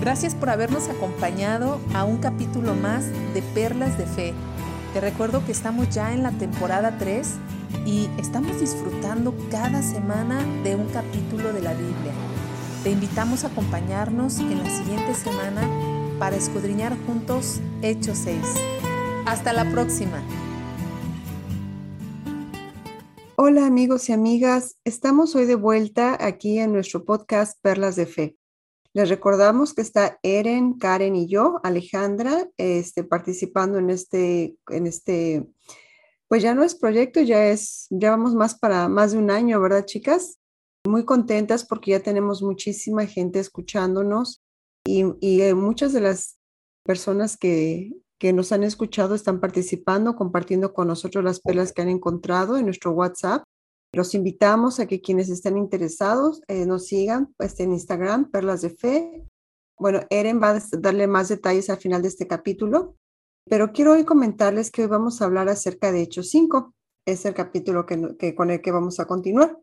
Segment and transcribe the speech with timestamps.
[0.00, 4.34] Gracias por habernos acompañado a un capítulo más de Perlas de Fe.
[4.92, 7.26] Te recuerdo que estamos ya en la temporada 3
[7.86, 12.12] y estamos disfrutando cada semana de un capítulo de la Biblia.
[12.82, 15.66] Te invitamos a acompañarnos en la siguiente semana
[16.18, 18.38] para escudriñar juntos Hechos 6.
[19.24, 20.22] Hasta la próxima.
[23.36, 28.36] Hola amigos y amigas, estamos hoy de vuelta aquí en nuestro podcast Perlas de Fe.
[28.96, 35.46] Les recordamos que está Eren, Karen y yo, Alejandra, este, participando en este, en este,
[36.28, 39.60] pues ya no es proyecto, ya es, ya vamos más para más de un año,
[39.60, 40.38] ¿verdad, chicas?
[40.86, 44.42] Muy contentas porque ya tenemos muchísima gente escuchándonos
[44.86, 46.38] y, y eh, muchas de las
[46.82, 51.90] personas que, que nos han escuchado están participando, compartiendo con nosotros las perlas que han
[51.90, 53.42] encontrado en nuestro WhatsApp.
[53.96, 58.68] Los invitamos a que quienes estén interesados eh, nos sigan pues, en Instagram, Perlas de
[58.68, 59.24] Fe.
[59.78, 62.98] Bueno, Eren va a darle más detalles al final de este capítulo,
[63.48, 66.74] pero quiero hoy comentarles que hoy vamos a hablar acerca de Hechos 5.
[67.06, 69.58] Es el capítulo que, con el que vamos a continuar.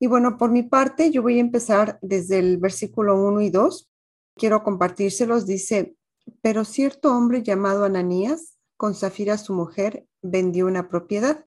[0.00, 3.88] Y bueno, por mi parte, yo voy a empezar desde el versículo 1 y 2.
[4.34, 5.46] Quiero compartírselos.
[5.46, 5.94] Dice,
[6.42, 11.44] pero cierto hombre llamado Ananías, con Zafira su mujer, vendió una propiedad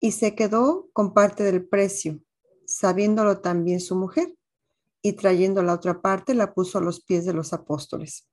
[0.00, 2.20] y se quedó con parte del precio,
[2.64, 4.34] sabiéndolo también su mujer,
[5.02, 8.26] y trayendo la otra parte la puso a los pies de los apóstoles.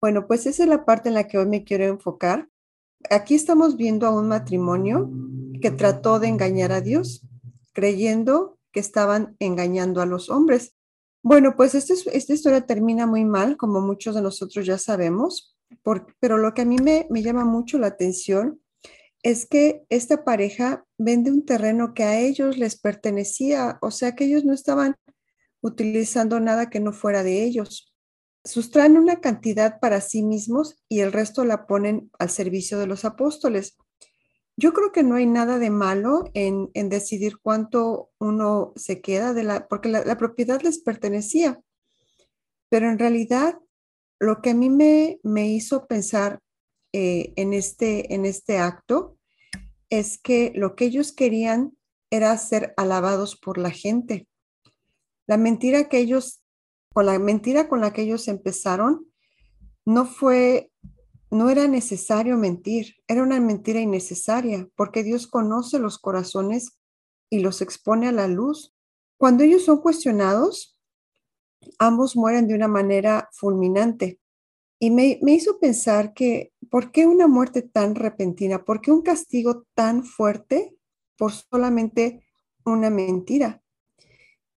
[0.00, 2.48] Bueno, pues esa es la parte en la que hoy me quiero enfocar.
[3.10, 5.10] Aquí estamos viendo a un matrimonio
[5.60, 7.26] que trató de engañar a Dios,
[7.72, 10.74] creyendo que estaban engañando a los hombres.
[11.22, 15.56] Bueno, pues este esta historia termina muy mal, como muchos de nosotros ya sabemos,
[16.20, 18.60] pero lo que a mí me, me llama mucho la atención
[19.22, 24.24] es que esta pareja vende un terreno que a ellos les pertenecía, o sea que
[24.24, 24.96] ellos no estaban
[25.60, 27.92] utilizando nada que no fuera de ellos.
[28.44, 33.04] Sustraen una cantidad para sí mismos y el resto la ponen al servicio de los
[33.04, 33.76] apóstoles.
[34.56, 39.44] Yo creo que no hay nada de malo en, decidir cuánto uno se queda de
[39.44, 41.60] la, porque la, propiedad les pertenecía.
[42.68, 43.58] Pero en realidad,
[44.18, 46.40] lo que a mí me, me hizo pensar
[46.92, 49.16] eh, en, este, en este acto
[49.90, 51.76] es que lo que ellos querían
[52.10, 54.28] era ser alabados por la gente.
[55.26, 56.42] La mentira que ellos,
[56.92, 59.06] con la mentira con la que ellos empezaron,
[59.84, 60.70] no fue
[61.30, 66.78] no era necesario mentir, era una mentira innecesaria, porque Dios conoce los corazones
[67.30, 68.74] y los expone a la luz.
[69.18, 70.78] Cuando ellos son cuestionados,
[71.78, 74.17] ambos mueren de una manera fulminante.
[74.80, 78.64] Y me, hizo pensar que, ¿por qué una muerte tan repentina?
[78.64, 80.76] ¿Por qué un castigo tan fuerte
[81.16, 82.24] por solamente
[82.64, 83.62] una mentira?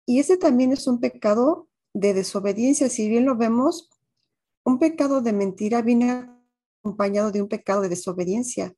[0.06, 2.90] Y ese también es un pecado de desobediencia.
[2.90, 3.90] Si bien lo vemos,
[4.64, 6.30] un pecado de mentira viene
[6.84, 8.76] acompañado de un pecado de desobediencia.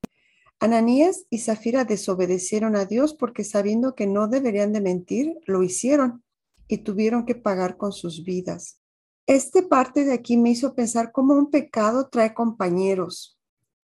[0.60, 6.24] Ananías y Zafira desobedecieron a Dios porque sabiendo que no deberían de mentir, lo hicieron
[6.70, 8.83] y tuvieron que pagar con sus vidas.
[9.26, 13.40] Este parte de aquí me hizo pensar cómo un pecado trae compañeros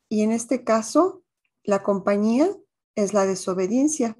[0.10, 1.24] y en este caso
[1.64, 2.50] la compañía
[2.96, 4.18] es la desobediencia.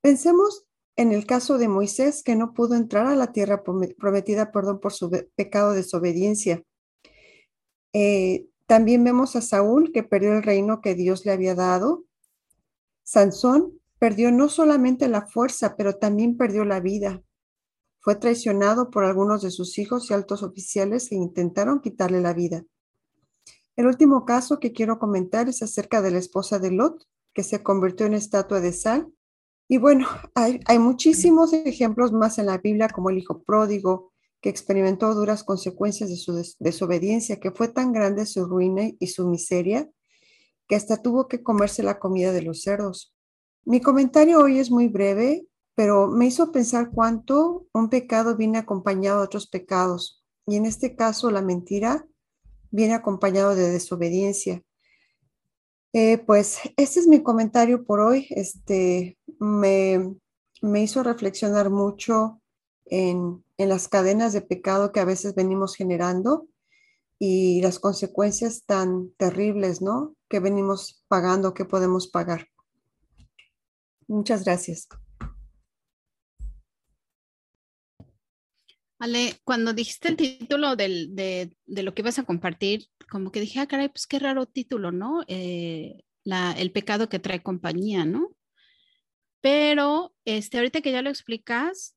[0.00, 4.92] Pensemos en el caso de Moisés que no pudo entrar a la tierra prometida por
[4.92, 6.62] su pecado de desobediencia.
[7.92, 12.04] Eh, también vemos a Saúl que perdió el reino que Dios le había dado.
[13.02, 17.22] Sansón perdió no solamente la fuerza, pero también perdió la vida.
[18.00, 22.64] Fue traicionado por algunos de sus hijos y altos oficiales que intentaron quitarle la vida.
[23.76, 27.62] El último caso que quiero comentar es acerca de la esposa de Lot, que se
[27.62, 29.12] convirtió en estatua de sal.
[29.68, 35.14] Y bueno, hay, muchísimos ejemplos más en la Biblia, como el hijo pródigo, que experimentó
[35.14, 39.90] duras consecuencias de su desobediencia, que fue tan grande su ruina y su miseria,
[40.66, 43.14] que hasta tuvo que comerse la comida de los cerdos.
[43.64, 45.46] Mi comentario hoy es muy breve,
[45.80, 50.94] pero me hizo pensar cuánto un pecado viene acompañado de otros pecados, y en este
[50.94, 52.06] caso la mentira
[52.70, 54.62] viene acompañado de desobediencia.
[55.94, 58.26] Eh, pues este es mi comentario por hoy.
[58.28, 60.14] Este me,
[60.60, 62.42] me hizo reflexionar mucho
[62.84, 66.46] en en las cadenas de pecado que a veces venimos generando
[67.18, 70.14] y las consecuencias tan terribles, ¿no?
[70.30, 72.48] Que venimos pagando, que podemos pagar.
[74.08, 74.86] Muchas gracias.
[79.00, 83.66] Ale, cuando dijiste el título de, lo que ibas a compartir, como que dije, ah,
[83.66, 85.22] caray, pues qué raro título, ¿no?
[85.26, 88.36] Eh, el pecado que trae compañía, ¿no?
[89.40, 91.96] Pero este, ahorita que ya lo explicas,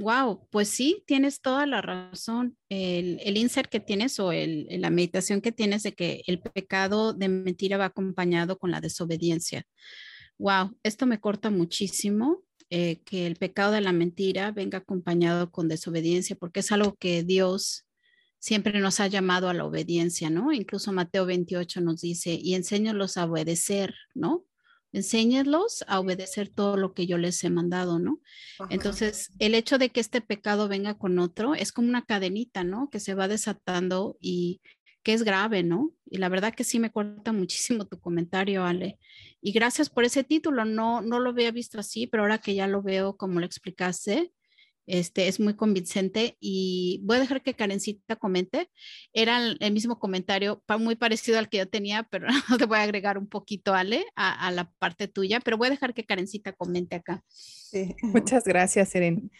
[0.00, 2.56] Wow, pues sí, tienes toda la razón.
[2.70, 7.28] El, el insert que tienes o la meditación que tienes de que el pecado de
[7.28, 9.64] mentira va acompañado con la desobediencia.
[10.38, 15.68] Wow, esto me corta muchísimo eh, que el pecado de la mentira venga acompañado con
[15.68, 17.86] desobediencia, porque es algo que Dios
[18.38, 20.52] siempre nos ha llamado a la obediencia, ¿no?
[20.52, 24.46] Incluso Mateo 28 nos dice, y enséñalos a obedecer, ¿no?
[24.92, 28.20] enséñenlos a obedecer todo lo que yo les he mandado, ¿no?
[28.70, 32.90] Entonces, el hecho de que este pecado venga con otro es como una cadenita, ¿no?
[32.90, 34.60] Que se va desatando y
[35.02, 35.92] que es grave, ¿no?
[36.06, 38.98] Y la verdad que sí me corta muchísimo tu comentario, Ale.
[39.42, 42.66] Y gracias por ese título, no, no lo había visto así, pero ahora que ya
[42.66, 44.32] lo veo como lo explicaste,
[44.86, 48.68] este, es muy convincente y voy a dejar que Karencita comente.
[49.12, 52.26] Era el, mismo comentario, muy parecido al que yo tenía, pero
[52.58, 55.94] te voy a agregar un poquito, Ale, a, la parte tuya, pero voy a dejar
[55.94, 57.22] que Karencita comente acá.
[58.02, 59.30] Muchas gracias, Eren.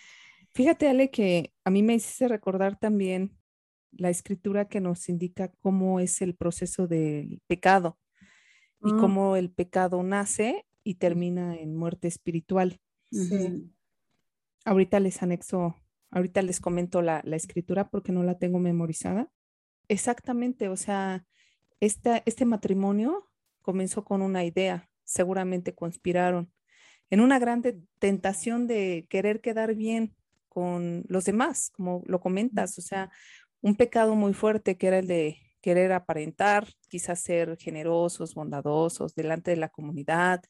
[0.55, 3.37] Fíjate, Ale, que a mí me hiciste recordar también
[3.93, 7.99] la escritura que nos indica cómo es el proceso del pecado
[8.83, 9.01] y mm.
[9.01, 12.81] cómo el pecado nace y termina en muerte espiritual.
[13.11, 13.71] Sí.
[14.65, 15.77] Ahorita les anexo,
[16.11, 19.31] ahorita les comento la, escritura porque no la tengo memorizada.
[19.89, 21.27] Exactamente, o sea,
[21.81, 23.29] este matrimonio
[23.63, 26.53] comenzó con una idea, seguramente conspiraron
[27.11, 27.63] en una gran
[27.99, 30.15] tentación de querer quedar bien
[30.49, 33.11] con los demás, como lo comentas, o sea,
[33.61, 39.51] un pecado muy fuerte que era el de querer aparentar, quizás ser generosos, bondadosos delante
[39.51, 40.43] de la comunidad,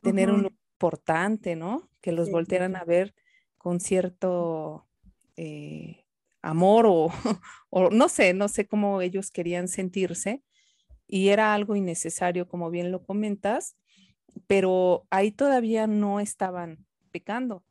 [0.00, 1.88] tener un importante, ¿no?
[2.00, 3.14] Que los voltearan a ver
[3.56, 4.86] con cierto
[5.36, 6.04] eh,
[6.42, 6.84] amor
[7.70, 10.42] o, no sé, no sé cómo ellos querían sentirse
[11.06, 13.76] y era algo innecesario, como bien lo comentas,
[14.46, 17.64] pero ahí todavía no estaban pecando.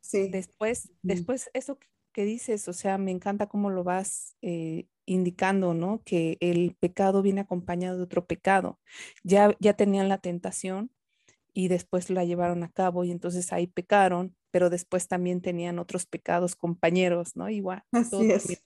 [0.00, 0.28] Sí.
[0.30, 1.78] Después, después eso
[2.12, 6.02] que dices, o sea, me encanta cómo lo vas eh, indicando, ¿no?
[6.04, 8.78] Que el pecado viene acompañado de otro pecado.
[9.24, 10.90] Ya, ya tenían la tentación
[11.52, 16.06] y después la llevaron a cabo y entonces ahí pecaron pero después también tenían otros
[16.06, 17.48] pecados compañeros, ¿no?
[17.48, 17.82] Igual.
[17.92, 18.62] Así es.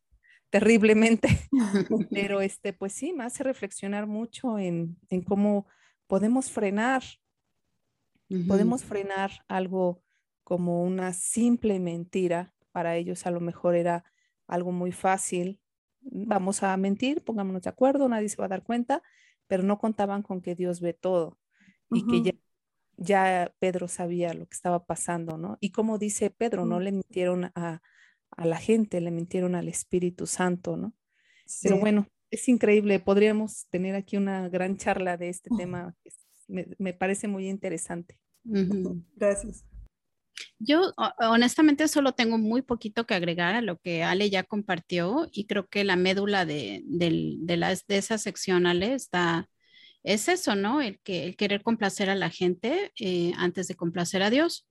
[0.50, 1.28] Terriblemente.
[2.10, 4.96] pero este, pues sí, me hace reflexionar mucho en,
[5.26, 5.66] cómo
[6.06, 7.02] podemos frenar,
[8.48, 10.02] podemos frenar algo
[10.42, 12.52] como una simple mentira.
[12.72, 14.04] Para ellos a lo mejor era
[14.46, 15.60] algo muy fácil.
[16.04, 19.02] Vamos a mentir, pongámonos de acuerdo, nadie se va a dar cuenta,
[19.46, 21.38] pero no contaban con que Dios ve todo
[21.90, 22.32] y que ya
[22.96, 25.58] ya Pedro sabía lo que estaba pasando, ¿no?
[25.60, 27.82] Y como dice Pedro, no le mintieron a,
[28.36, 30.94] la gente, le mintieron al Espíritu Santo, ¿no?
[31.62, 35.94] Pero bueno, es increíble, podríamos tener aquí una gran charla de este tema,
[36.48, 38.18] me, parece muy interesante.
[39.14, 39.64] Gracias.
[40.66, 45.46] Yo honestamente solo tengo muy poquito que agregar a lo que Ale ya compartió y
[45.46, 49.48] creo que la médula de, de, de esa sección, Ale, está
[50.04, 50.80] es eso, ¿no?
[50.82, 54.66] El, que, el querer complacer a la gente eh, antes de complacer a Dios.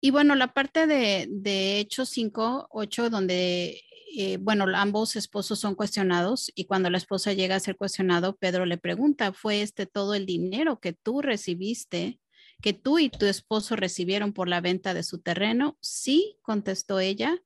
[0.00, 3.82] Y bueno, la parte de, de Hechos 5, 8, donde,
[4.16, 8.66] eh, bueno, ambos esposos son cuestionados y cuando la esposa llega a ser cuestionado, Pedro
[8.66, 12.18] le pregunta, ¿fue este todo el dinero que tú recibiste,
[12.60, 15.76] que tú y tu esposo recibieron por la venta de su terreno?
[15.80, 17.42] Sí, contestó ella,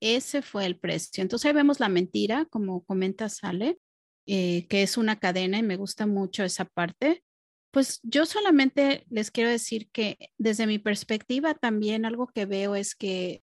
[0.00, 1.22] ese fue el precio.
[1.22, 3.78] Entonces ahí vemos la mentira, como comenta Sale,
[4.26, 7.24] eh, que es una cadena y me gusta mucho esa parte.
[7.70, 12.94] Pues yo solamente les quiero decir que desde mi perspectiva también algo que veo es
[12.94, 13.42] que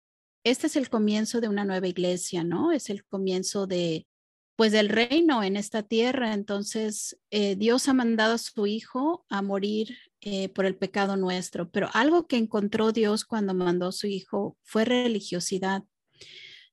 [0.44, 2.72] este es el comienzo de una nueva iglesia, ¿no?
[2.72, 4.06] Es el comienzo de,
[4.56, 6.34] pues del reino en esta tierra.
[6.34, 11.70] Entonces, eh, Dios ha mandado a su Hijo a morir eh, por el pecado nuestro,
[11.70, 15.84] pero algo que encontró Dios cuando mandó a su Hijo fue religiosidad.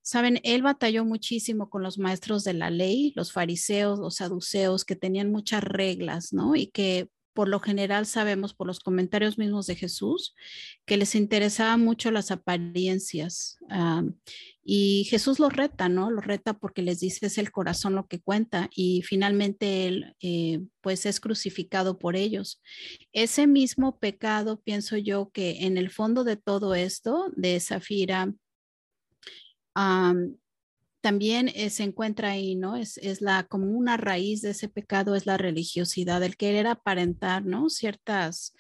[0.02, 4.96] Saben, él batalló muchísimo con los maestros de la ley, los fariseos, los saduceos, que
[4.96, 6.56] tenían muchas reglas, ¿no?
[6.56, 10.36] Y que por lo general sabemos por los comentarios mismos de Jesús
[10.86, 13.58] que les interesaba mucho las apariencias.
[14.66, 16.10] y Jesús los reta, ¿no?
[16.10, 20.62] Los reta porque les dice es el corazón lo que cuenta y finalmente él eh,
[20.82, 22.62] pues es crucificado por ellos.
[23.12, 28.34] Ese mismo pecado, pienso yo que en el fondo de todo esto, de Zafira,
[31.04, 32.78] también eh, se encuentra ahí, ¿no?
[32.78, 37.44] Es, es, la, como una raíz de ese pecado es la religiosidad, el querer aparentar,
[37.44, 37.70] ¿no?
[37.70, 38.56] Ciertas,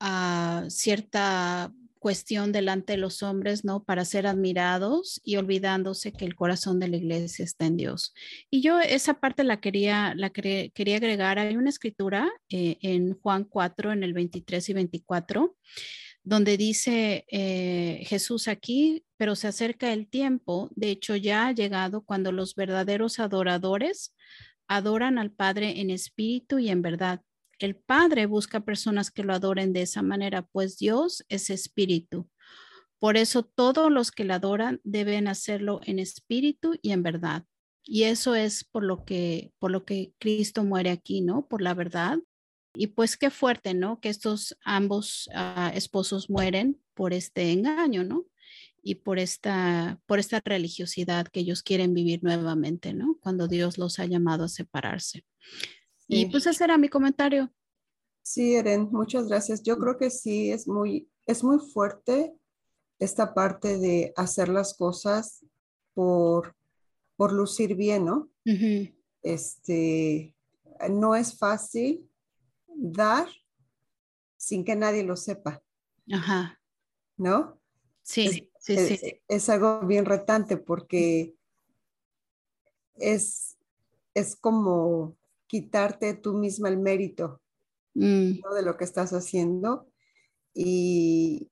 [0.00, 3.82] uh, cierta cuestión delante de los hombres, ¿no?
[3.82, 8.14] Para ser admirados y olvidándose que el corazón de la iglesia está en Dios.
[8.48, 11.40] Y yo esa parte la quería, la quería agregar.
[11.40, 15.56] Hay una escritura eh, en Juan 4, en el 23 y 24,
[16.22, 22.02] donde dice eh, Jesús aquí, pero se acerca el tiempo, de hecho ya ha llegado
[22.02, 24.16] cuando los verdaderos adoradores
[24.66, 27.22] adoran al Padre en espíritu y en verdad.
[27.60, 32.28] El Padre busca personas que lo adoren de esa manera, pues Dios es espíritu.
[32.98, 37.44] Por eso todos los que le adoran deben hacerlo en espíritu y en verdad.
[37.84, 41.46] Y eso es por lo que por lo que Cristo muere aquí, ¿no?
[41.46, 42.18] Por la verdad.
[42.74, 44.00] Y pues qué fuerte, ¿no?
[44.00, 48.26] Que estos ambos uh, esposos mueren por este engaño, ¿no?
[48.82, 53.16] Y por esta por esta religiosidad que ellos quieren vivir nuevamente, ¿no?
[53.20, 55.24] Cuando Dios los ha llamado a separarse.
[55.98, 56.06] Sí.
[56.08, 57.52] Y pues ese era mi comentario.
[58.22, 59.62] Sí, Eren, muchas gracias.
[59.62, 62.34] Yo creo que sí es muy es muy fuerte
[62.98, 65.44] esta parte de hacer las cosas
[65.94, 66.56] por
[67.16, 68.30] por lucir bien, ¿no?
[68.44, 68.94] Uh -huh.
[69.22, 70.34] Este,
[70.90, 72.08] no es fácil
[72.66, 73.28] dar
[74.36, 75.62] sin que nadie lo sepa.
[76.10, 76.60] Ajá.
[77.16, 77.60] ¿No?
[78.02, 79.20] Sí, es, sí, es, sí.
[79.28, 81.34] Es algo bien retante porque
[82.94, 83.56] es,
[84.14, 85.16] es como
[85.46, 87.42] quitarte tú misma el mérito
[87.94, 88.54] Mm, ¿no?
[88.54, 89.86] de lo que estás haciendo
[90.54, 91.50] y,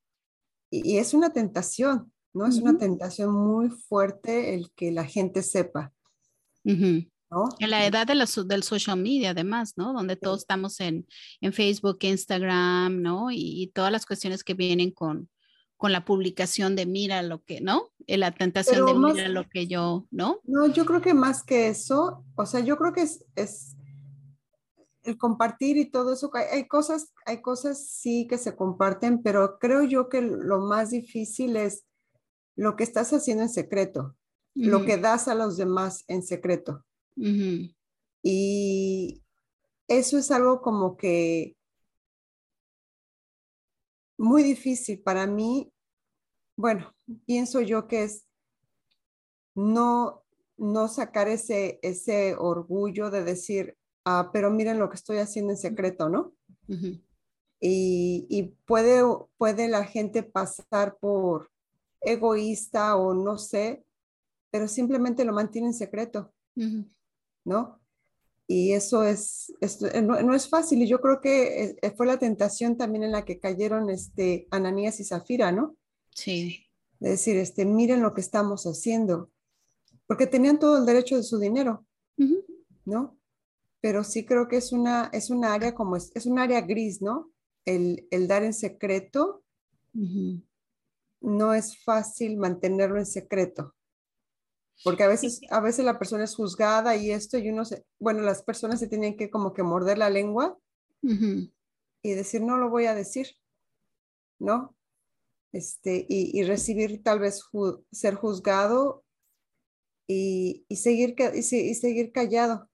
[0.71, 2.47] y es una tentación, ¿no?
[2.47, 5.93] Es una tentación muy fuerte el que la gente sepa.
[6.65, 8.15] En la edad de
[8.47, 9.93] del social media, además, ¿no?
[9.93, 11.07] Donde todos estamos en,
[11.41, 13.31] en Facebook, Instagram, ¿no?
[13.31, 15.29] Y, y todas las cuestiones que vienen con,
[15.81, 17.89] con la publicación de mira lo que, ¿no?
[18.07, 20.41] Eh, La tentación Pero de más- mira lo que yo, ¿no?
[20.45, 23.77] No, yo creo que más que eso, o sea, yo creo que es, es
[25.05, 26.31] el compartir y todo eso.
[26.53, 31.57] Hay, cosas, hay cosas sí que se comparten, pero creo yo que lo más difícil
[31.57, 31.87] es
[32.57, 34.15] lo que estás haciendo en secreto,
[34.55, 36.85] lo que das a los demás en secreto.
[38.23, 39.23] Y
[39.89, 41.57] eso es algo como que
[44.21, 45.73] muy difícil para mí.
[46.57, 46.95] Bueno,
[47.27, 48.27] pienso yo que es
[49.55, 50.23] no,
[50.59, 55.59] no sacar ese, ese orgullo de decir, ah, pero miren lo que estoy haciendo en
[55.59, 56.35] secreto, ¿no?
[57.61, 59.03] Y, y puede,
[59.39, 61.51] puede la gente pasar por
[62.01, 63.85] egoísta o no sé,
[64.51, 66.33] pero simplemente lo mantiene en secreto.
[67.45, 67.80] ¿no?
[68.53, 70.83] Y eso es, es- no, no es fácil.
[70.83, 74.99] Y yo creo que eh, fue la tentación también en la que cayeron este, Ananías
[74.99, 75.77] y Zafira, ¿no?
[76.13, 76.67] Sí.
[76.99, 79.31] De decir, este, miren lo que estamos haciendo.
[80.09, 81.87] Porque tenían todo el derecho de su dinero,
[82.85, 83.17] ¿no?
[83.81, 87.01] Pero sí creo que es una, es una área como es, es un área gris,
[87.01, 87.31] ¿no?
[87.65, 89.45] El, el dar en secreto
[91.21, 93.75] no es fácil mantenerlo en secreto.
[94.83, 98.23] Porque a veces, a veces la persona es juzgada y esto, y uno se, bueno,
[98.23, 100.59] las personas se tienen que como que morder la lengua
[102.03, 103.27] y decir, no lo voy a decir,
[104.39, 104.75] ¿no?
[105.53, 109.05] Este, y, y recibir tal vez ju- ser juzgado
[110.09, 112.69] y, y seguir, y, se- y seguir callado.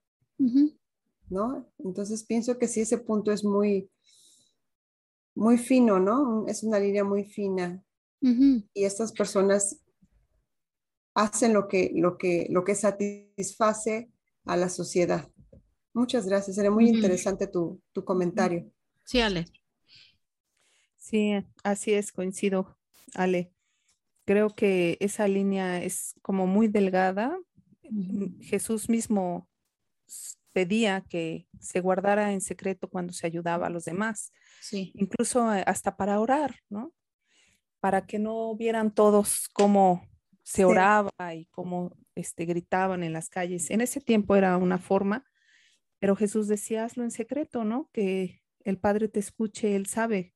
[1.29, 1.65] ¿no?
[1.79, 3.89] Entonces pienso que sí, ese punto es muy,
[5.35, 6.45] muy fino, ¿no?
[6.47, 7.83] Es una línea muy fina
[8.73, 9.81] y estas personas
[11.17, 14.09] hacen lo que, lo que, lo que satisface
[14.45, 15.27] a la sociedad.
[15.93, 18.71] Muchas gracias, era muy interesante tu, tu comentario.
[19.03, 19.45] Sí, Ale.
[20.97, 21.33] Sí,
[21.63, 22.77] así es, coincido,
[23.15, 23.51] Ale.
[24.25, 27.35] Creo que esa línea es como muy delgada.
[28.41, 29.49] Jesús mismo
[30.53, 34.31] pedía que se guardara en secreto cuando se ayudaba a los demás,
[34.61, 34.91] Sí.
[34.95, 36.93] incluso eh, hasta para orar, ¿no?
[37.79, 40.01] Para que no vieran todos cómo
[40.47, 40.63] se Sí.
[40.63, 43.69] oraba y cómo este, gritaban en las calles.
[43.69, 45.25] En ese tiempo era una forma,
[45.99, 47.89] pero Jesús decía, hazlo en secreto, ¿no?
[47.93, 50.33] Que el Padre te escuche, Él sabe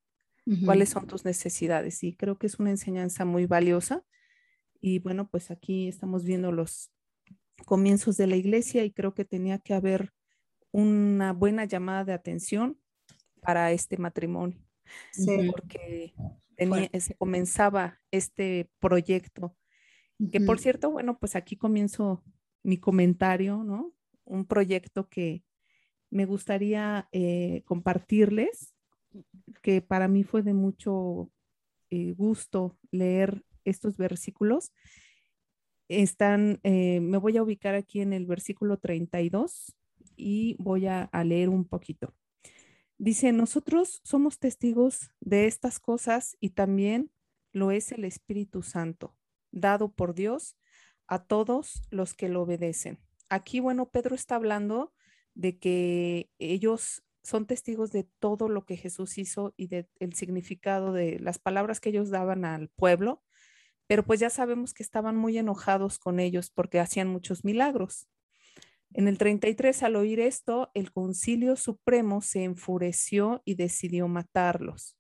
[0.65, 2.03] cuáles son tus necesidades.
[2.03, 4.03] Y creo que es una enseñanza muy valiosa.
[4.82, 6.91] Y bueno, pues aquí estamos viendo los
[7.65, 10.12] comienzos de la iglesia y creo que tenía que haber
[10.72, 12.80] una buena llamada de atención
[13.41, 14.60] para este matrimonio,
[15.12, 15.50] Sí.
[15.51, 16.13] Porque
[16.58, 19.56] tenía, se comenzaba este proyecto,
[20.30, 22.24] que por cierto, bueno, pues aquí comienzo
[22.63, 23.94] mi comentario, ¿no?
[24.24, 25.44] Un proyecto que
[26.10, 28.75] me gustaría eh, compartirles,
[29.62, 31.32] que para mí fue de mucho
[31.90, 34.72] eh, gusto leer estos versículos.
[35.88, 39.75] Están, eh, me voy a ubicar aquí en el versículo 32
[40.16, 42.13] y voy a, a leer un poquito.
[42.98, 47.12] Dice, nosotros somos testigos de estas cosas y también
[47.51, 49.16] lo es el Espíritu Santo,
[49.51, 50.58] dado por Dios
[51.08, 53.00] a todos los que lo obedecen.
[53.29, 54.93] Aquí, bueno, Pedro está hablando
[55.34, 61.20] de que ellos son testigos de todo lo que Jesús hizo y del significado de
[61.20, 63.24] las palabras que ellos daban al pueblo,
[63.88, 68.08] pero pues ya sabemos que estaban muy enojados con ellos porque hacían muchos milagros.
[68.93, 74.98] En el 33, al oír esto, el concilio supremo se enfureció y decidió matarlos.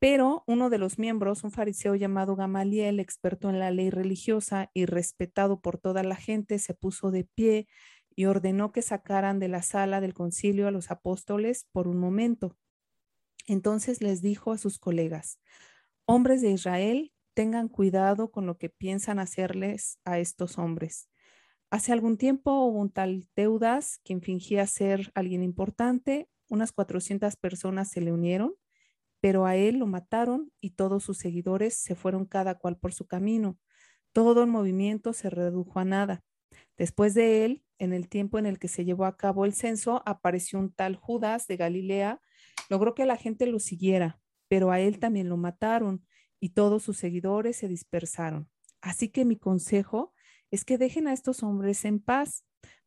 [0.00, 4.86] Pero uno de los miembros, un fariseo llamado Gamaliel, experto en la ley religiosa y
[4.86, 7.68] respetado por toda la gente, se puso de pie
[8.16, 12.56] y ordenó que sacaran de la sala del concilio a los apóstoles por un momento.
[13.46, 15.38] Entonces les dijo a sus colegas,
[16.06, 21.10] hombres de Israel, tengan cuidado con lo que piensan hacerles a estos hombres.
[21.70, 26.28] Hace algún tiempo hubo un tal Teudas, quien fingía ser alguien importante.
[26.48, 28.54] Unas 400 personas se le unieron,
[29.20, 33.06] pero a él lo mataron y todos sus seguidores se fueron cada cual por su
[33.06, 33.58] camino.
[34.12, 36.22] Todo el movimiento se redujo a nada.
[36.76, 40.02] Después de él, en el tiempo en el que se llevó a cabo el censo,
[40.06, 42.20] apareció un tal Judas de Galilea.
[42.68, 46.04] Logró que la gente lo siguiera, pero a él también lo mataron
[46.40, 48.48] y todos sus seguidores se dispersaron.
[48.80, 50.12] Así que mi consejo
[50.50, 52.44] es que dejen a estos hombres en paz,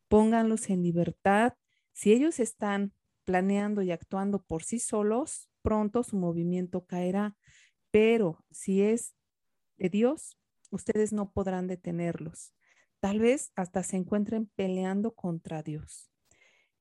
[0.07, 1.53] pónganlos en libertad.
[1.93, 2.93] Si ellos están
[3.25, 7.35] planeando y actuando por sí solos, pronto su movimiento caerá.
[7.89, 9.15] Pero si es
[9.77, 10.37] de Dios,
[10.69, 12.53] ustedes no podrán detenerlos.
[12.99, 16.11] Tal vez hasta se encuentren peleando contra Dios.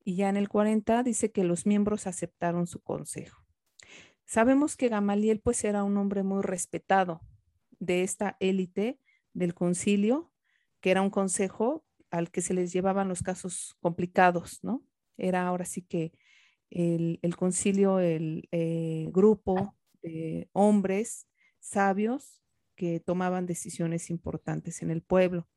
[0.05, 3.43] Y ya en el 40 dice que los miembros aceptaron su consejo.
[4.25, 7.21] Sabemos que Gamaliel pues era un hombre muy respetado
[7.79, 8.99] de esta élite
[9.33, 10.33] del concilio
[10.81, 14.83] que era un consejo al que se les llevaban los casos complicados, ¿no?
[15.17, 16.13] Era ahora sí que
[16.75, 21.27] el, concilio, el eh, grupo de hombres
[21.61, 22.43] sabios
[22.75, 25.49] que tomaban decisiones importantes en el pueblo.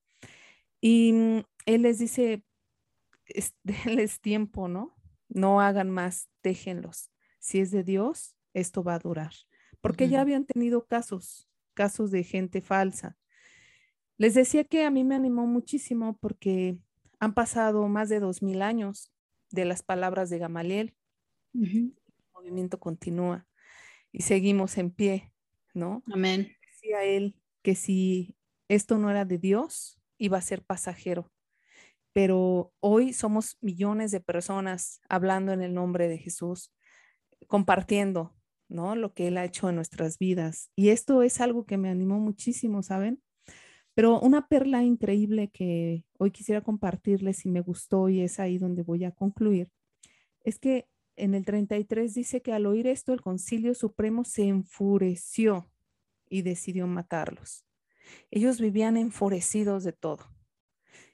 [0.81, 2.43] Y mm, él les dice,
[3.63, 4.95] denles tiempo, ¿no?
[5.29, 7.12] No hagan más, déjenlos.
[7.39, 9.34] Si es de Dios, esto va a durar.
[9.81, 13.17] Porque ya habían tenido casos, casos de gente falsa,
[14.17, 16.77] les decía que a mí me animó muchísimo porque
[17.19, 19.11] han pasado más de dos mil años
[19.51, 20.96] de las palabras de Gamaliel.
[21.63, 21.94] El
[22.33, 23.48] movimiento continúa
[24.11, 25.31] y seguimos en pie,
[25.74, 26.03] ¿no?
[26.11, 26.51] Amén.
[26.68, 28.35] Decía él que si
[28.68, 31.31] esto no era de Dios, iba a ser pasajero.
[32.13, 36.74] Pero hoy somos millones de personas hablando en el nombre de Jesús,
[37.48, 38.35] compartiendo,
[38.70, 38.96] ¿no?
[38.96, 40.72] Lo que Él ha hecho en nuestras vidas.
[40.75, 43.22] Y esto es algo que me animó muchísimo, ¿saben?
[43.96, 48.83] Pero una perla increíble que hoy quisiera compartirles y me gustó y es ahí donde
[48.83, 49.70] voy a concluir,
[50.44, 55.72] es que en el 33 dice que al oír esto el concilio supremo se enfureció
[56.30, 57.66] y decidió matarlos.
[58.32, 60.30] Ellos vivían enfurecidos de todo.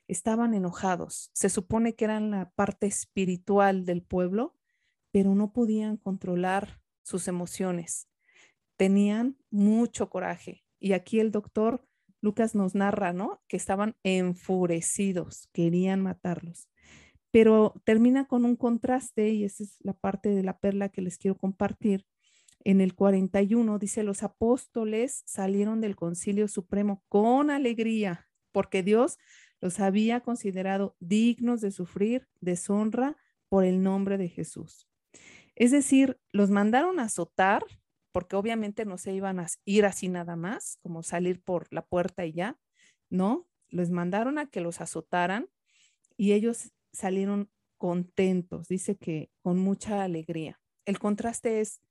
[0.08, 1.30] Estaban enojados.
[1.34, 4.58] Se supone que eran la parte espiritual del pueblo,
[5.12, 8.08] pero no podían controlar sus emociones.
[8.78, 10.64] Tenían mucho coraje.
[10.80, 11.86] Y aquí el doctor
[12.22, 13.42] Lucas nos narra, ¿no?
[13.48, 16.70] Que estaban enfurecidos, querían matarlos.
[17.32, 21.18] Pero termina con un contraste y esa es la parte de la perla que les
[21.18, 22.06] quiero compartir.
[22.64, 29.18] En el 41 dice, los apóstoles salieron del concilio supremo con alegría, porque Dios
[29.62, 33.18] los había considerado dignos de sufrir deshonra
[33.50, 34.88] por el nombre de Jesús.
[35.56, 37.64] Es decir, los mandaron a azotar
[38.12, 42.26] porque obviamente no se iban a ir así nada más, como salir por la puerta
[42.26, 42.60] y ya,
[43.10, 43.48] ¿no?
[43.70, 45.48] Les mandaron a que los azotaran
[46.18, 50.60] y ellos salieron contentos, dice que con mucha alegría.
[50.86, 51.82] El contraste es,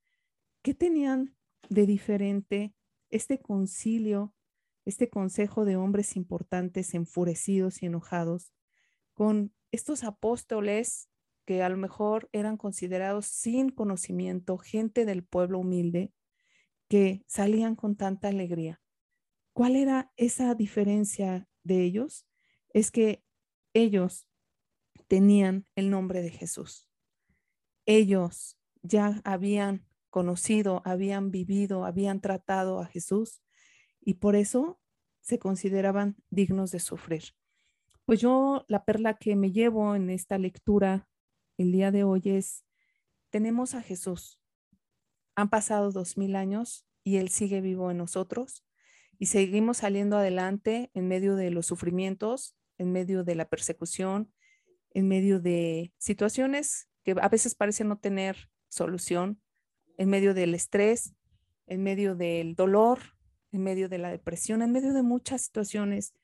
[0.62, 1.36] ¿qué tenían
[1.68, 2.74] de diferente
[3.10, 4.34] este concilio,
[4.84, 8.52] este consejo de hombres importantes, enfurecidos y enojados,
[9.14, 11.08] con estos apóstoles
[11.44, 16.12] que a lo mejor eran considerados sin conocimiento, gente del pueblo humilde,
[16.88, 18.80] que salían con tanta alegría.
[19.52, 22.26] ¿Cuál era esa diferencia de ellos?
[22.72, 23.24] Es que
[23.74, 24.29] ellos
[25.10, 26.88] tenían el nombre de Jesús.
[27.84, 33.42] Ellos ya habían conocido, habían vivido, habían tratado a Jesús
[34.00, 34.80] y por eso
[35.20, 37.24] se consideraban dignos de sufrir.
[38.04, 41.08] Pues yo la perla que me llevo en esta lectura
[41.58, 42.64] el día de hoy es,
[43.30, 44.40] tenemos a Jesús.
[45.34, 48.64] Han pasado dos mil años y Él sigue vivo en nosotros
[49.18, 54.32] y seguimos saliendo adelante en medio de los sufrimientos, en medio de la persecución,
[54.90, 59.40] en medio de situaciones que a veces parecen no tener solución,
[59.96, 61.14] en medio del estrés,
[61.66, 63.00] en medio del dolor,
[63.52, 66.14] en medio de la depresión, en medio de muchas situaciones,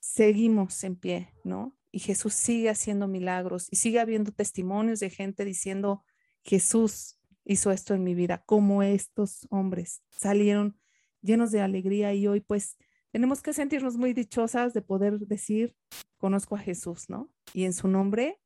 [0.00, 1.78] seguimos en pie, ¿no?
[1.90, 6.04] y Jesús sigue haciendo milagros y sigue habiendo testimonios de gente diciendo,
[6.42, 10.78] Jesús hizo esto en mi vida, como estos hombres salieron
[11.22, 12.76] llenos de alegría y hoy pues
[13.12, 15.74] tenemos que sentirnos muy dichosas de poder decir,
[16.18, 17.30] conozco a Jesús, ¿no?
[17.54, 18.40] Y en su nombre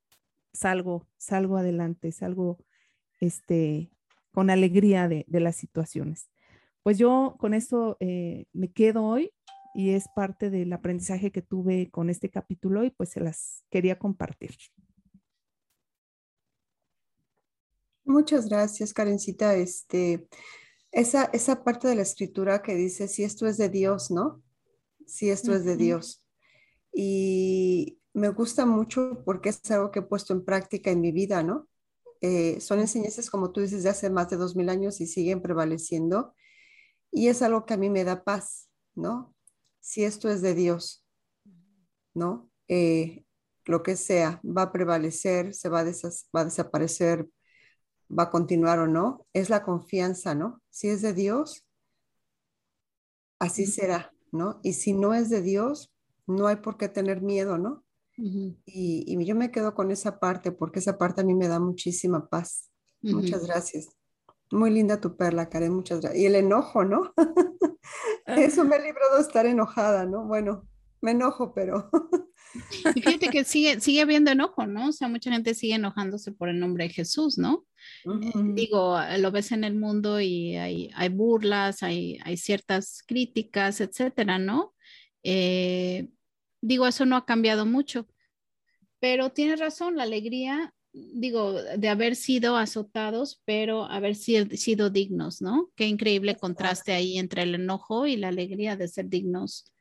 [0.53, 2.59] salgo, salgo adelante, salgo
[3.20, 3.90] este,
[4.33, 6.31] con alegría de, las situaciones.
[6.83, 9.33] Pues yo con esto eh, me quedo hoy
[9.75, 13.98] y es parte del aprendizaje que tuve con este capítulo y pues se las quería
[13.98, 14.57] compartir.
[18.05, 19.55] Muchas gracias, Karencita.
[19.55, 20.27] Este,
[20.90, 24.42] esa, esa parte de la escritura que dice, si esto es de Dios, ¿no?
[25.07, 26.25] Si esto es de Dios.
[26.93, 31.43] Y me gusta mucho porque es algo que he puesto en práctica en mi vida,
[31.43, 31.69] ¿no?
[32.21, 35.43] Eh, son enseñanzas, como tú dices, de hace más de dos mil años y siguen
[35.43, 36.35] prevaleciendo.
[37.11, 39.35] Y es algo que a mí me da paz, ¿no?
[39.81, 41.05] Si esto es de Dios,
[42.15, 42.51] ¿no?
[42.69, 43.25] Eh,
[43.65, 47.29] lo que sea, va a prevalecer, se va a, va a desaparecer,
[48.09, 50.62] va a continuar o no, es la confianza, ¿no?
[50.71, 51.67] Si es de Dios,
[53.38, 54.61] así será, ¿no?
[54.62, 55.95] Y si no es de Dios,
[56.27, 57.85] no hay por qué tener miedo, ¿no?
[58.16, 62.29] y, yo me quedo con esa parte porque esa parte a mí me da muchísima
[62.29, 62.71] paz.
[63.01, 63.88] Muchas gracias.
[64.51, 66.23] Muy linda tu perla, Karen, muchas gracias.
[66.23, 67.12] Y el enojo, ¿no?
[68.27, 70.27] Eso me libró de estar enojada, ¿no?
[70.27, 70.68] Bueno,
[71.01, 71.90] me enojo, pero
[72.95, 74.88] fíjate que sigue, sigue habiendo enojo, ¿no?
[74.88, 77.67] O sea, mucha gente sigue enojándose por el nombre de Jesús, ¿no?
[78.05, 83.81] Eh, digo, lo ves en el mundo y hay, hay burlas, hay, hay, ciertas críticas,
[83.81, 84.75] etcétera, ¿no?
[85.23, 86.09] Eh,
[86.61, 88.07] digo, eso no ha cambiado mucho,
[89.01, 95.43] pero tienes razón, la alegría, digo, de haber sido azotados, pero haber sido, sido dignos,
[95.43, 95.71] ¿no?
[95.75, 99.73] Qué increíble contraste ahí entre el enojo y la alegría de ser dignos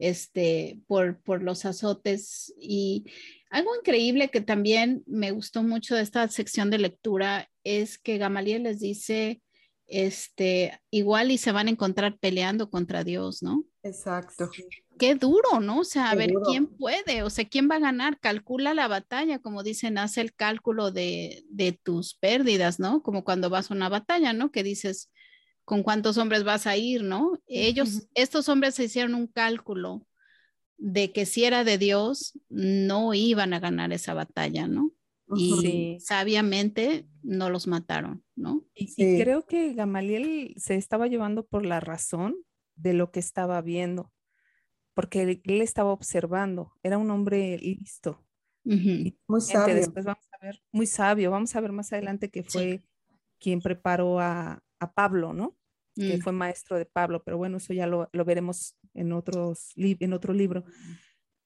[0.00, 2.52] este, por, por los azotes.
[2.58, 3.04] Y
[3.50, 8.64] algo increíble que también me gustó mucho de esta sección de lectura es que Gamaliel
[8.64, 9.42] les dice,
[9.86, 13.64] este, igual y se van a encontrar peleando contra Dios, ¿no?
[13.82, 14.50] Exacto.
[14.98, 15.80] Qué duro, ¿no?
[15.80, 19.38] O sea, a ver quién puede, o sea, quién va a ganar, calcula la batalla,
[19.38, 23.02] como dicen, hace el cálculo de, de tus pérdidas, ¿no?
[23.02, 24.50] Como cuando vas a una batalla, ¿no?
[24.50, 25.10] Que dices,
[25.70, 27.38] con cuántos hombres vas a ir, ¿no?
[27.46, 30.04] Ellos, estos hombres se hicieron un cálculo
[30.78, 34.90] de que si era de Dios, no iban a ganar esa batalla, ¿no?
[35.32, 38.66] Y sabiamente no los mataron, ¿no?
[38.74, 42.34] Y, creo que Gamaliel se estaba llevando por la razón
[42.74, 44.10] de lo que estaba viendo,
[44.92, 48.26] porque él, estaba observando, era un hombre listo.
[48.64, 49.76] Muy sabio.
[49.76, 52.82] Después vamos a ver, muy sabio, vamos a ver más adelante que fue
[53.38, 55.59] quien preparó a, a Pablo, ¿no?
[55.94, 56.20] Que mm.
[56.20, 60.64] fue maestro de Pablo, pero bueno, eso ya lo, veremos en, otros, en otro libro.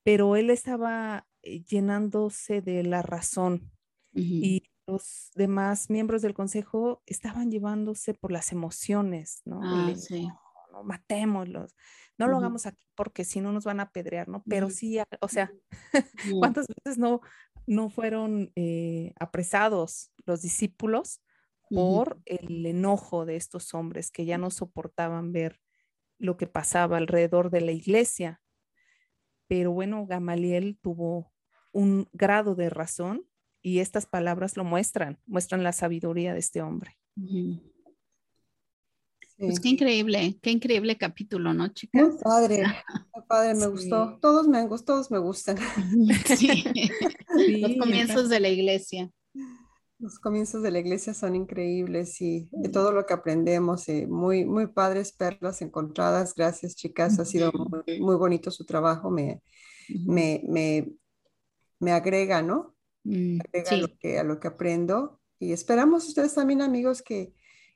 [0.02, 3.70] Pero él estaba eh, llenándose de la razón
[4.16, 9.60] y los demás miembros del consejo estaban llevándose por las emociones, ¿no?
[9.62, 10.28] Ah, sí.
[10.70, 11.74] no, matémoslos,
[12.16, 14.44] no lo hagamos aquí porque si no nos van a apedrear, ¿no?
[14.48, 15.52] Pero sí, o sea,
[16.40, 17.20] ¿cuántas veces no,
[17.66, 21.20] no fueron eh, apresados los discípulos
[21.70, 25.60] por el enojo de estos hombres que ya no soportaban ver
[26.18, 28.40] lo que pasaba alrededor de la iglesia.
[29.46, 31.32] Pero bueno, Gamaliel tuvo
[31.72, 33.26] un grado de razón
[33.62, 36.98] y estas palabras lo muestran, muestran la sabiduría de este hombre.
[39.36, 42.02] Pues qué increíble, qué increíble capítulo, ¿no, chicas?
[42.02, 42.62] Muy padre,
[43.14, 44.18] muy padre, me gustó.
[44.20, 45.56] Todos me, todos me gustan.
[46.36, 46.64] Sí.
[47.60, 49.10] Los comienzos de la iglesia.
[50.04, 54.44] Los comienzos de la iglesia son increíbles y de todo lo que aprendemos, eh, muy,
[54.44, 56.34] muy padres perlas encontradas.
[56.34, 57.18] Gracias, chicas.
[57.18, 59.10] Ha sido muy, bonito su trabajo.
[59.10, 59.40] Me,
[60.04, 60.92] me, me,
[61.80, 62.76] me agrega, ¿no?
[63.04, 65.22] Mm, agrega a, lo que, a lo que aprendo.
[65.38, 67.32] Y esperamos ustedes también, amigos, que,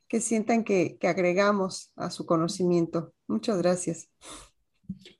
[0.07, 3.15] que sientan que, que agregamos a su conocimiento.
[3.27, 4.11] Muchas gracias.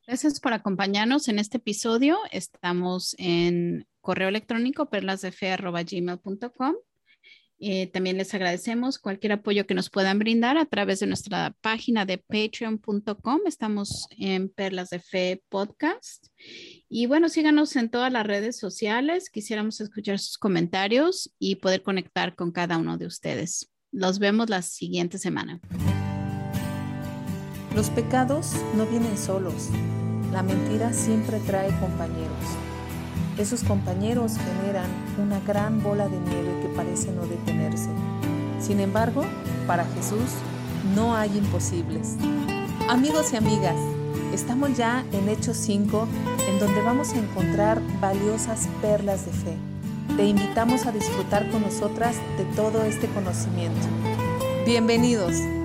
[0.07, 2.19] Gracias por acompañarnos en este episodio.
[2.33, 6.75] Estamos en correo electrónico perlasdefe.gmail.com
[7.61, 12.05] eh, también les agradecemos cualquier apoyo que nos puedan brindar a través de nuestra página
[12.05, 13.41] de patreon.com.
[13.47, 16.29] Estamos en Perlas de Fe Podcast.
[16.89, 19.29] Y bueno, síganos en todas las redes sociales.
[19.29, 23.73] Quisiéramos escuchar sus comentarios y poder conectar con cada uno de ustedes.
[23.91, 25.61] Los vemos la siguiente semana.
[27.75, 29.69] Los pecados no vienen solos.
[30.33, 32.68] La mentira siempre trae compañeros.
[33.39, 37.89] Esos compañeros generan una gran bola de nieve que parece no detenerse.
[38.61, 39.25] Sin embargo,
[39.69, 40.33] para Jesús
[40.97, 42.17] no hay imposibles.
[42.89, 43.77] Amigos y amigas,
[44.35, 46.09] estamos ya en Hechos 5,
[46.49, 49.57] en donde vamos a encontrar valiosas perlas de fe.
[50.17, 53.87] Te invitamos a disfrutar con nosotras de todo este conocimiento.
[54.67, 55.58] Bienvenidos.